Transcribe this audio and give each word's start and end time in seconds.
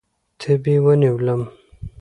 تبې 0.39 0.75
ونیولم. 0.83 1.41